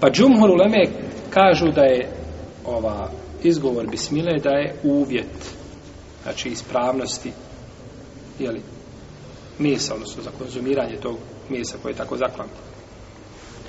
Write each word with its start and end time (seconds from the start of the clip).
Pa 0.00 0.10
džumhur 0.10 0.50
uleme 0.50 0.86
kažu 1.30 1.66
da 1.66 1.82
je 1.82 2.08
ova 2.64 3.10
izgovor 3.42 3.86
bismile 3.86 4.38
da 4.42 4.50
je 4.50 4.74
uvjet 4.82 5.54
znači 6.22 6.48
ispravnosti 6.48 7.32
jeli, 8.38 8.60
mesa, 9.58 9.94
odnosno 9.94 10.22
za 10.22 10.30
konzumiranje 10.38 10.96
tog 10.96 11.16
mesa 11.50 11.76
koje 11.82 11.92
je 11.92 11.96
tako 11.96 12.16
zaklano. 12.16 12.50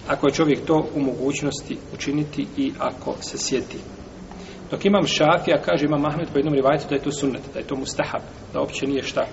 Ako 0.07 0.27
je 0.27 0.33
čovjek 0.33 0.65
to 0.65 0.87
u 0.95 0.99
mogućnosti 0.99 1.77
učiniti 1.93 2.47
i 2.57 2.71
ako 2.79 3.15
se 3.21 3.37
sjeti. 3.37 3.77
Dok 4.71 4.85
imam 4.85 5.07
šafija, 5.07 5.61
kaže 5.65 5.85
imam 5.85 6.01
Mahmed 6.01 6.27
po 6.33 6.37
jednom 6.37 6.53
rivajcu 6.53 6.85
da 6.89 6.95
je 6.95 7.01
to 7.01 7.11
sunnet, 7.11 7.41
da 7.53 7.59
je 7.59 7.67
to 7.67 7.75
mustahab, 7.75 8.21
da 8.53 8.61
opće 8.61 8.87
nije 8.87 9.03
šta? 9.03 9.25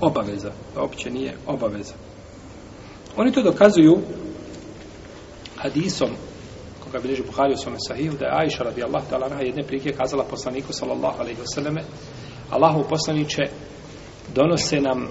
Obaveza. 0.00 0.50
Da 0.74 0.82
opće 0.82 1.10
nije 1.10 1.36
obaveza. 1.46 1.94
Oni 3.16 3.32
to 3.32 3.42
dokazuju 3.42 3.98
hadisom 5.66 6.10
koga 6.84 6.98
bilježi 6.98 7.22
Buhari 7.22 7.54
u 7.54 7.56
svome 7.56 7.76
sahihu, 7.88 8.16
da 8.16 8.24
je 8.24 8.32
Aisha 8.42 8.64
radijallahu 8.64 9.06
ta'ala 9.10 9.26
anha 9.26 9.42
jedne 9.42 9.62
prike 9.62 9.92
kazala 9.92 10.24
poslaniku 10.24 10.72
sallallahu 10.72 11.20
alaihi 11.20 11.40
wasallame 11.40 11.82
Allahu 12.50 12.84
poslaniće 12.88 13.42
donose 14.34 14.80
nam 14.80 15.08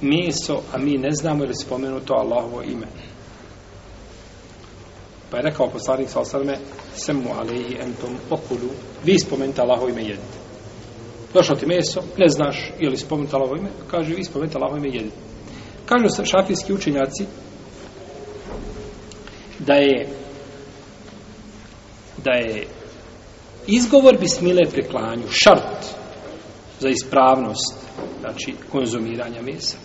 meso, 0.00 0.60
a 0.72 0.78
mi 0.78 0.98
ne 0.98 1.10
znamo 1.12 1.44
ili 1.44 1.54
spomenuto 1.54 2.14
Allahovo 2.14 2.62
ime. 2.62 2.86
Pa 5.30 5.36
je 5.36 5.42
rekao 5.42 5.70
poslanik 5.70 6.08
sallallahu 6.08 6.36
alaihi 6.36 6.50
wasallame 6.50 6.66
semu 6.96 7.30
alaihi 7.40 7.76
entom 7.80 8.16
okulu 8.30 8.70
vi 9.04 9.18
spomenite 9.18 9.62
Allahovo 9.62 9.88
ime 9.88 10.02
jedite. 10.02 10.38
Došlo 11.34 11.56
ti 11.56 11.66
meso, 11.66 12.02
ne 12.18 12.28
znaš 12.28 12.72
ili 12.78 12.90
li 12.90 12.96
spomenuto 12.96 13.36
Allahovo 13.36 13.58
ime, 13.58 13.70
kaže 13.90 14.14
vi 14.14 14.24
spomenite 14.24 14.58
Allahovo 14.58 14.78
ime 14.78 14.88
jedite. 14.88 15.16
Kažu 15.86 16.24
šafijski 16.24 16.72
učenjaci 16.72 17.26
da 19.66 19.74
je 19.74 20.06
da 22.24 22.32
je 22.32 22.66
izgovor 23.66 24.18
bismile 24.20 24.60
pri 24.72 24.82
klanju 24.82 25.28
šart 25.30 25.86
za 26.80 26.88
ispravnost 26.88 27.76
znači 28.20 28.54
konzumiranja 28.72 29.42
mesa. 29.42 29.76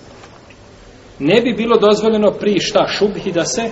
Ne 1.20 1.42
bi 1.42 1.53
bilo 1.53 1.78
dozvoljeno 1.78 2.31
pri 2.39 2.59
šta 2.59 2.88
šubhi 2.88 3.31
da 3.31 3.45
se 3.45 3.70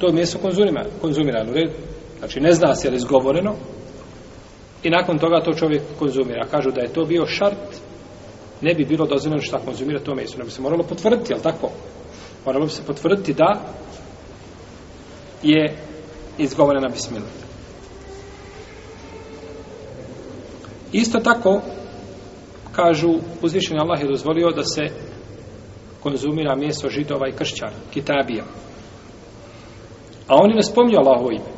to 0.00 0.12
meso 0.12 0.38
konzumira, 0.38 0.84
konzumira 1.00 1.46
u 1.50 1.52
redu. 1.52 1.74
Znači 2.18 2.40
ne 2.40 2.52
zna 2.52 2.74
se 2.74 2.86
je 2.86 2.90
li 2.90 2.96
izgovoreno 2.96 3.54
i 4.82 4.90
nakon 4.90 5.18
toga 5.18 5.40
to 5.40 5.52
čovjek 5.52 5.82
konzumira. 5.98 6.46
Kažu 6.50 6.70
da 6.70 6.80
je 6.80 6.92
to 6.92 7.04
bio 7.04 7.26
šart 7.26 7.68
ne 8.60 8.74
bi 8.74 8.84
bilo 8.84 9.06
dozvoljeno 9.06 9.42
šta 9.42 9.58
konzumira 9.58 10.00
to 10.00 10.14
meso 10.14 10.38
ne 10.38 10.44
bi 10.44 10.50
se 10.50 10.62
moralo 10.62 10.82
potvrditi, 10.82 11.32
jel 11.32 11.40
tako? 11.40 11.70
Moralo 12.46 12.64
bi 12.64 12.70
se 12.70 12.82
potvrditi 12.86 13.34
da 13.34 13.60
je 15.42 15.76
izgovorena 16.38 16.88
bismila 16.88 17.26
Isto 20.92 21.18
tako, 21.18 21.60
kažu, 22.72 23.14
uzvišeni 23.42 23.80
Allah 23.80 24.00
je 24.00 24.08
dozvolio 24.08 24.50
da 24.50 24.64
se 24.64 24.82
konzumira 26.02 26.56
mjesto 26.56 26.88
židova 26.88 27.28
i 27.28 27.32
kršćana, 27.32 27.72
kitabija. 27.92 28.44
A 30.28 30.34
oni 30.36 30.54
ne 30.54 30.62
spominju 30.62 30.98
Allahovo 30.98 31.30
ime. 31.30 31.50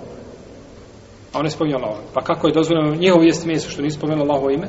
A 1.32 1.38
oni 1.38 1.44
ne 1.44 1.50
spominju 1.50 1.76
Allahovo. 1.76 2.02
Pa 2.14 2.20
kako 2.20 2.46
je 2.46 2.54
dozvoljeno 2.54 2.94
njihovo 2.94 3.22
jest 3.22 3.46
mjesto 3.46 3.70
što 3.70 3.82
nisu 3.82 3.98
spomenuli 3.98 4.28
Allahovo 4.28 4.50
ime? 4.50 4.68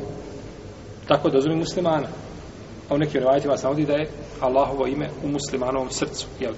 Tako 1.07 1.27
je 1.27 1.31
dozvoljeno 1.31 1.59
muslimana. 1.59 2.07
A 2.89 2.95
u 2.95 2.97
nekim 2.97 3.19
revajitima 3.19 3.57
se 3.57 3.63
navodi 3.63 3.85
da 3.85 3.93
je 3.93 4.09
Allahovo 4.39 4.87
ime 4.87 5.09
u 5.23 5.27
muslimanovom 5.27 5.89
srcu. 5.89 6.27
Jel? 6.39 6.53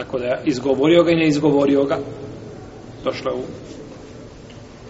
Tako 0.00 0.18
da 0.18 0.40
izgovorio 0.44 1.02
ga 1.02 1.10
i 1.10 1.16
ne 1.16 1.28
izgovorio 1.28 1.84
ga. 1.84 1.98
Došlo 3.04 3.32
u 3.36 3.42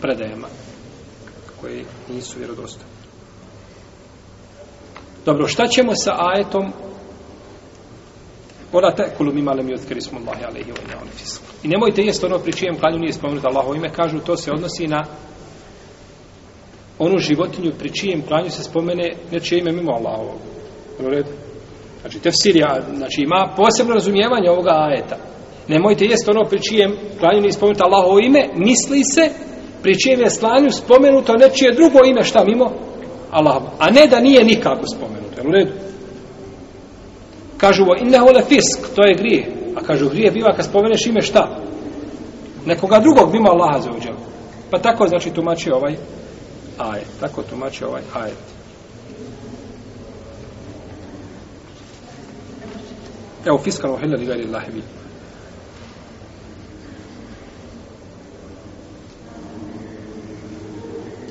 predajama 0.01 0.49
koje 1.61 1.85
nisu 2.09 2.39
vjerodostojne. 2.39 2.91
Dobro, 5.25 5.47
šta 5.47 5.67
ćemo 5.67 5.93
sa 5.95 6.13
ajetom 6.19 6.73
Ora 8.73 8.95
te 8.95 9.15
kulu 9.17 9.33
mi 9.33 9.43
malem 9.43 9.69
yuzkari 9.69 10.01
smo 10.01 10.19
Allahi 10.19 10.45
alaihi 10.45 10.73
wa 10.73 10.83
inna 10.83 11.13
fisq. 11.19 11.41
I 11.63 11.69
nemojte 11.69 12.03
jesti 12.03 12.27
ono 12.27 12.39
pri 12.39 12.53
čijem 12.53 12.79
klanju 12.79 12.99
nije 12.99 13.13
spomenuto 13.13 13.49
Allahovo 13.49 13.75
ime, 13.75 13.93
kažu 13.93 14.19
to 14.19 14.37
se 14.37 14.53
odnosi 14.53 14.87
na 14.87 15.05
onu 16.99 17.19
životinju 17.19 17.73
pri 17.79 17.93
čijem 17.93 18.23
klanju 18.27 18.51
se 18.51 18.63
spomene 18.63 19.17
nečije 19.33 19.59
ime 19.59 19.73
mimo 19.73 19.93
Allahovog. 19.93 20.39
U 20.99 21.09
redu? 21.09 21.50
Znači, 22.01 22.19
tefsirija, 22.19 22.81
znači 22.97 23.21
ima 23.23 23.55
posebno 23.57 23.95
razumijevanje 23.95 24.51
ovoga 24.51 24.71
ajeta. 24.71 25.17
Nemojte 25.69 26.05
jesti 26.05 26.31
ono 26.31 26.45
pri 26.45 26.61
čijem 26.63 26.97
klanju 27.21 27.41
nije 27.41 27.53
spomenuto 27.53 27.85
Allahovo 27.85 28.19
ime, 28.19 28.49
misli 28.55 29.05
se 29.15 29.31
pri 29.83 29.99
čijem 29.99 30.21
je 30.21 30.31
slanju 30.31 30.71
spomenuto 30.71 31.37
nečije 31.37 31.73
drugo 31.73 31.99
ime 32.05 32.25
šta 32.25 32.45
mimo 32.45 32.71
Allah. 33.31 33.63
A 33.79 33.91
ne 33.91 34.07
da 34.07 34.21
nije 34.21 34.45
nikako 34.45 34.83
spomenuto. 34.97 35.41
Jel 35.41 35.49
u 35.49 35.53
redu? 35.53 35.73
Kažu, 37.57 37.85
innehu 38.01 38.27
le 38.35 38.43
fisk, 38.43 38.95
to 38.97 39.07
je 39.07 39.15
grije. 39.15 39.47
A 39.77 39.81
kažu, 39.81 40.09
grije 40.09 40.31
biva 40.31 40.53
kad 40.57 40.65
spomeneš 40.65 41.07
ime 41.07 41.23
šta? 41.23 41.59
Nekoga 42.67 42.99
drugog 42.99 43.33
mimo 43.33 43.51
Allaha 43.51 43.81
za 43.81 43.91
uđel. 43.97 44.15
Pa 44.71 44.79
tako 44.79 45.09
znači 45.09 45.31
tumači 45.31 45.71
ovaj 45.71 45.95
ajet. 46.79 47.07
Tako 47.21 47.43
tumači 47.43 47.85
ovaj 47.85 48.03
ajet. 48.15 48.60
Evo, 53.45 53.59
fiskano 53.59 53.97
hila 53.97 54.17
li 54.17 54.27
gajri 54.27 54.45
Allahi 54.47 54.73
bihi. 54.73 55.01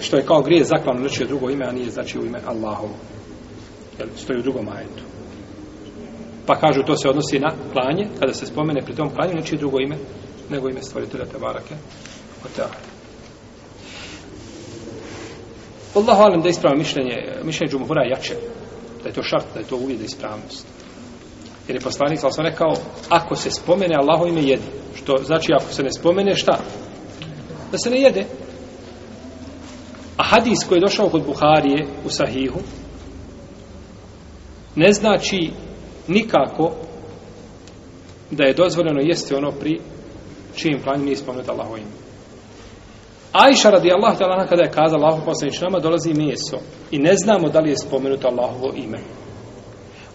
što 0.09 0.17
je 0.17 0.25
kao 0.25 0.41
grije 0.41 0.63
zaklano 0.63 0.99
nečije 0.99 1.27
drugo 1.27 1.49
ime, 1.49 1.65
a 1.65 1.71
nije 1.71 1.89
znači 1.89 2.19
u 2.19 2.25
ime 2.25 2.39
Allahovo. 2.45 2.93
Jel, 3.99 4.07
stoji 4.15 4.39
u 4.39 4.41
drugom 4.41 4.67
ajetu. 4.69 5.03
Pa 6.45 6.55
kažu, 6.55 6.83
to 6.83 6.97
se 6.97 7.09
odnosi 7.09 7.39
na 7.39 7.51
klanje, 7.73 8.07
kada 8.19 8.33
se 8.33 8.45
spomene 8.45 8.81
pri 8.81 8.95
tom 8.95 9.09
klanju 9.09 9.33
nečije 9.35 9.59
drugo 9.59 9.77
ime, 9.79 9.97
nego 10.49 10.69
ime 10.69 10.81
stvoritelja 10.81 11.25
te 11.25 11.37
barake. 11.39 11.75
Allahu 15.95 16.21
alim 16.21 16.41
da 16.41 16.49
ispravo 16.49 16.77
mišljenje, 16.77 17.15
mišljenje 17.43 17.71
džumhura 17.71 18.03
jače. 18.03 18.35
Da 19.03 19.09
je 19.09 19.15
to 19.15 19.23
šart, 19.23 19.45
da 19.53 19.59
je 19.59 19.65
to 19.65 19.75
uvijed 19.75 20.01
ispravnost. 20.01 20.67
Jer 21.69 21.75
je 21.75 21.81
poslanik, 21.81 22.19
sam 22.19 22.45
rekao, 22.45 22.73
ako 23.09 23.35
se 23.35 23.51
spomene 23.51 23.95
Allaho 23.95 24.25
ime 24.25 24.41
jedi. 24.41 24.63
Što 24.95 25.17
znači, 25.23 25.47
ako 25.53 25.73
se 25.73 25.83
ne 25.83 25.89
spomene, 25.91 26.35
šta? 26.35 26.59
Da 27.71 27.77
se 27.77 27.89
ne 27.89 28.01
jede. 28.01 28.25
A 30.17 30.23
hadis 30.23 30.59
koji 30.67 30.77
je 30.77 30.81
došao 30.81 31.09
kod 31.09 31.25
Buharije 31.25 31.87
u 32.05 32.09
Sahihu 32.09 32.59
ne 34.75 34.93
znači 34.93 35.51
nikako 36.07 36.71
da 38.31 38.43
je 38.43 38.53
dozvoljeno 38.53 38.99
jesti 39.03 39.35
ono 39.35 39.51
pri 39.51 39.81
čijem 40.55 40.81
klanju 40.83 41.03
nije 41.03 41.15
spomenuto 41.15 41.51
Allaho 41.51 41.77
ime. 41.77 41.91
Ajša 43.31 43.69
radi 43.69 43.91
Allah 43.91 44.17
kada 44.49 44.63
je 44.63 44.71
kazala 44.71 45.05
Allaho 45.05 45.25
poslanič 45.25 45.61
nama 45.61 45.79
dolazi 45.79 46.13
meso 46.13 46.57
i 46.91 46.97
ne 46.97 47.15
znamo 47.15 47.49
da 47.49 47.59
li 47.59 47.69
je 47.69 47.77
spomenuto 47.77 48.27
Allahovo 48.27 48.73
ime. 48.75 48.99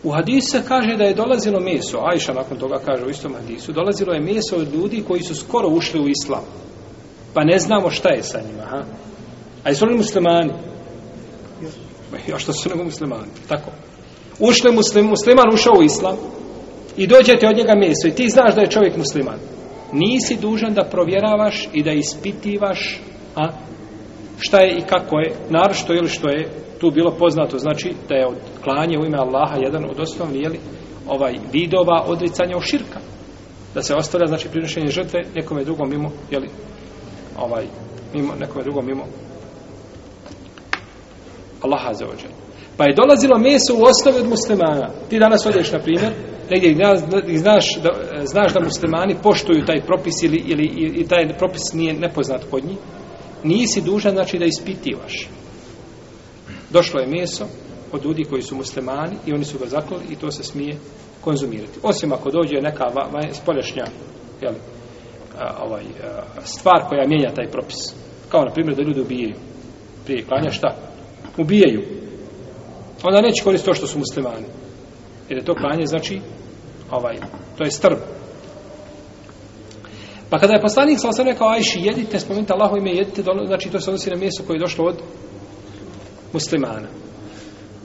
U 0.05 0.11
hadisu 0.11 0.51
se 0.51 0.63
kaže 0.69 0.97
da 0.97 1.05
je 1.05 1.15
dolazilo 1.15 1.61
meso, 1.61 1.99
Ajša 2.03 2.33
nakon 2.33 2.59
toga 2.59 2.79
kaže 2.85 3.05
u 3.05 3.11
istom 3.11 3.35
hadisu, 3.35 3.73
dolazilo 3.73 4.13
je 4.13 4.21
meso 4.21 4.57
od 4.57 4.75
ljudi 4.75 5.05
koji 5.09 5.23
su 5.23 5.35
skoro 5.35 5.69
ušli 5.69 6.01
u 6.01 6.09
islam. 6.09 6.45
Pa 7.35 7.45
ne 7.45 7.59
znamo 7.59 7.91
šta 7.91 8.13
je 8.13 8.23
sa 8.23 8.41
njima. 8.41 8.63
Ha? 8.63 8.85
A 9.65 9.69
jesu 9.69 9.87
li 9.87 9.97
muslimani? 9.97 10.53
Ja 12.29 12.39
što 12.39 12.53
su 12.53 12.69
nego 12.69 12.85
muslimani? 12.85 13.31
Tako. 13.49 13.71
Ušli 14.39 14.73
muslim, 14.73 15.07
musliman 15.07 15.55
ušao 15.55 15.73
u 15.79 15.83
islam 15.83 16.17
i 16.97 17.07
dođete 17.07 17.49
od 17.49 17.57
njega 17.57 17.75
meso 17.75 18.09
i 18.09 18.15
ti 18.15 18.29
znaš 18.29 18.55
da 18.55 18.61
je 18.61 18.71
čovjek 18.71 18.97
musliman. 18.97 19.39
Nisi 19.93 20.37
dužan 20.37 20.75
da 20.75 20.89
provjeravaš 20.91 21.69
i 21.73 21.83
da 21.83 21.93
ispitivaš 21.93 23.01
a, 23.37 23.49
šta 24.39 24.61
je 24.61 24.79
i 24.79 24.83
kako 24.83 25.19
je, 25.19 25.33
naročito 25.51 25.93
ili 25.93 26.09
što 26.09 26.29
je 26.29 26.49
tu 26.85 26.91
bilo 26.91 27.11
poznato, 27.19 27.59
znači 27.59 27.95
da 28.09 28.15
je 28.15 28.27
klanje 28.65 28.99
u 28.99 29.05
ime 29.05 29.19
Allaha 29.19 29.57
jedan 29.57 29.85
od 29.85 30.01
osnovnih 30.01 30.43
jeli, 30.43 30.61
ovaj 31.09 31.35
vidova 31.53 32.05
odricanja 32.07 32.57
u 32.57 32.61
širka. 32.61 33.01
Da 33.75 33.83
se 33.83 33.95
ostavlja, 33.95 34.27
znači, 34.27 34.49
prinošenje 34.49 34.91
žrtve 34.91 35.21
nekome 35.35 35.65
drugom 35.65 35.91
mimo, 35.91 36.11
jeli, 36.31 36.49
ovaj, 37.39 37.65
mimo, 38.15 38.33
nekome 38.41 38.65
drugom 38.65 38.87
mimo 38.87 39.05
Allaha 41.63 41.95
za 41.95 42.05
ođe. 42.05 42.29
Pa 42.77 42.85
je 42.85 42.97
dolazilo 42.97 43.39
meso 43.39 43.75
u 43.75 43.85
osnovi 43.85 44.19
od 44.21 44.29
muslimana. 44.29 44.91
Ti 45.11 45.19
danas 45.19 45.47
odeš, 45.47 45.73
na 45.73 45.79
primjer, 45.79 46.13
negdje 46.51 46.73
gdje 46.73 47.39
znaš 47.39 47.65
da, 47.83 47.91
znaš 48.25 48.53
da 48.53 48.61
muslimani 48.65 49.17
poštuju 49.23 49.65
taj 49.67 49.81
propis 49.81 50.23
ili, 50.23 50.43
ili 50.47 50.65
i 50.97 51.09
taj 51.09 51.29
propis 51.39 51.73
nije 51.73 51.95
nepoznat 51.95 52.43
kod 52.51 52.65
njih, 52.65 52.79
nisi 53.43 53.83
dužan 53.83 54.13
znači 54.13 54.39
da 54.39 54.45
ispitivaš. 54.45 55.29
Došlo 56.75 57.01
je 57.01 57.07
meso 57.07 57.45
od 57.93 58.05
ljudi 58.05 58.25
koji 58.25 58.43
su 58.43 58.57
muslimani 58.57 59.17
i 59.27 59.33
oni 59.33 59.45
su 59.45 59.59
ga 59.59 59.67
zaklali 59.67 60.05
i 60.11 60.17
to 60.17 60.31
se 60.31 60.43
smije 60.43 60.77
konzumirati. 61.21 61.79
Osim 61.83 62.13
ako 62.13 62.31
dođe 62.31 62.61
neka 62.61 62.85
spolješnja 63.33 63.85
jel, 64.43 64.55
a, 65.39 65.65
ovaj, 65.65 65.83
a, 65.83 66.41
stvar 66.41 66.85
koja 66.89 67.07
mijenja 67.07 67.35
taj 67.35 67.51
propis. 67.51 67.95
Kao, 68.29 68.45
na 68.45 68.51
primjer, 68.51 68.77
da 68.77 68.83
ljudi 68.83 69.01
ubijaju. 69.01 69.35
Prije 70.05 70.25
klanja 70.25 70.51
šta? 70.51 70.77
Ubijaju. 71.39 71.83
Onda 73.03 73.21
neće 73.21 73.45
koristiti 73.45 73.71
to 73.71 73.75
što 73.75 73.87
su 73.87 73.99
muslimani. 73.99 74.47
Jer 75.29 75.39
je 75.39 75.45
to 75.45 75.55
klanje, 75.55 75.87
znači, 75.87 76.21
ovaj, 76.91 77.17
to 77.59 77.65
je 77.65 77.71
strb. 77.71 77.99
Pa 80.31 80.39
kada 80.39 80.53
je 80.53 80.63
poslanik 80.63 80.99
sa 81.01 81.09
osam 81.09 81.27
rekao, 81.27 81.49
ajši, 81.49 81.81
jedite, 81.83 82.21
spomenite 82.21 82.53
Allaho 82.53 82.77
ime, 82.77 82.91
jedite, 82.91 83.23
znači 83.47 83.71
to 83.71 83.81
se 83.81 83.91
odnosi 83.91 84.11
na 84.11 84.17
mjesto 84.17 84.43
koje 84.47 84.57
je 84.57 84.65
došlo 84.67 84.85
od 84.85 84.97
muslimana. 86.35 86.89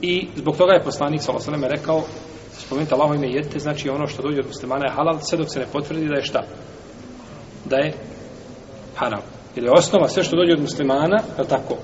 I 0.02 0.28
zbog 0.36 0.56
toga 0.56 0.72
je 0.72 0.84
poslanik 0.84 1.22
sa 1.22 1.32
osam 1.32 1.64
rekao, 1.64 2.02
spomenite 2.58 2.94
Allaho 2.94 3.14
ime, 3.14 3.28
jedite, 3.28 3.58
znači 3.58 3.88
ono 3.88 4.06
što 4.06 4.22
dođe 4.22 4.40
od 4.40 4.46
muslimana 4.46 4.84
je 4.86 4.92
halal, 4.92 5.18
sve 5.20 5.38
dok 5.38 5.52
se 5.52 5.58
ne 5.58 5.66
potvrdi 5.72 6.08
da 6.08 6.14
je 6.14 6.22
šta? 6.22 6.42
Da 7.64 7.76
je 7.76 7.94
haram. 8.96 9.22
Jer 9.54 9.64
je 9.64 9.70
osnova 9.70 10.08
sve 10.08 10.22
što 10.22 10.36
dođe 10.36 10.52
od 10.52 10.60
muslimana, 10.60 11.18
je 11.38 11.48
tako? 11.48 11.76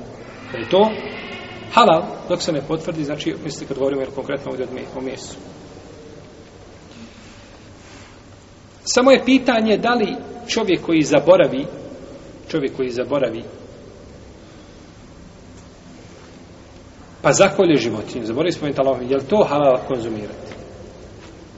Da 0.53 0.59
je 0.59 0.69
to 0.69 0.91
halal, 1.73 2.03
dok 2.29 2.43
se 2.43 2.53
ne 2.53 2.61
potvrdi, 2.61 3.05
znači, 3.05 3.35
misli 3.45 3.67
kad 3.67 3.79
govorimo 3.79 4.03
jer 4.03 4.11
konkretno 4.15 4.51
ovdje 4.51 4.67
o 4.97 5.01
mjestu. 5.01 5.37
Samo 8.85 9.11
je 9.11 9.25
pitanje 9.25 9.77
da 9.77 9.95
li 9.95 10.17
čovjek 10.47 10.83
koji 10.83 11.03
zaboravi, 11.03 11.67
čovjek 12.49 12.77
koji 12.77 12.91
zaboravi, 12.91 13.45
pa 17.27 17.33
zakolje 17.33 17.77
životinju, 17.77 18.27
zaboravi 18.27 18.53
spomenuti 18.53 18.81
Allahom, 18.81 19.11
je 19.11 19.17
li 19.17 19.25
to 19.25 19.45
halal 19.49 19.79
konzumirati? 19.89 20.53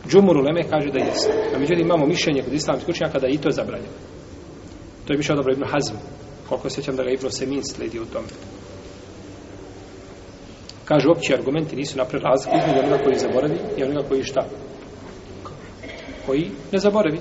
Džumur 0.08 0.36
u 0.36 0.40
Leme 0.40 0.62
kaže 0.70 0.88
da 0.90 0.98
jeste. 0.98 1.32
A 1.54 1.58
međutim 1.58 1.84
imamo 1.84 2.06
mišljenje 2.06 2.42
kod 2.42 2.52
islamskih 2.52 2.88
učenjaka 2.88 3.18
da 3.18 3.26
je 3.26 3.34
i 3.34 3.38
to 3.38 3.50
zabranjeno. 3.50 3.92
To 5.06 5.12
je 5.12 5.16
mišljeno 5.16 5.36
dobro 5.36 5.52
Ibn 5.52 5.64
Hazm. 5.72 5.94
Koliko 6.48 6.70
sjećam 6.70 6.96
da 6.96 7.02
ga 7.02 7.10
Ibn 7.10 7.30
Semin 7.30 7.64
sledi 7.64 8.00
u 8.00 8.04
tome. 8.04 8.26
Kaže, 10.84 11.08
opći 11.08 11.34
argumenti 11.34 11.76
nisu 11.76 11.98
napred 11.98 12.22
razliku 12.22 12.56
između 12.56 12.78
onoga 12.78 13.04
koji 13.04 13.18
zaboravi 13.18 13.58
i 13.76 13.84
onoga 13.84 14.08
koji 14.08 14.22
šta? 14.22 14.44
Koji 16.26 16.50
ne 16.72 16.78
zaboravi. 16.78 17.20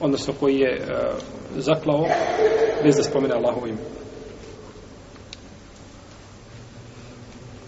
Odnosno 0.00 0.34
koji 0.40 0.56
je 0.58 0.80
uh, 0.80 0.86
zaklao 1.56 2.06
bez 2.84 2.96
da 2.96 3.02
spomene 3.02 3.34
Allahovo 3.34 3.66
ime. 3.66 3.78